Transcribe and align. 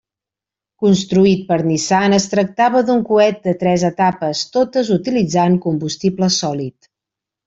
Construït 0.83 1.41
per 1.49 1.57
Nissan, 1.65 2.15
es 2.17 2.23
tractava 2.31 2.81
d'un 2.87 3.03
coet 3.09 3.37
de 3.47 3.53
tres 3.63 3.83
etapes, 3.91 4.41
totes 4.57 4.89
utilitzant 4.97 5.59
combustible 5.67 6.31
sòlid. 6.39 6.89